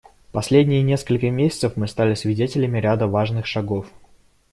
[0.29, 3.85] В последние несколько месяцев мы стали свидетелями ряда важных шагов.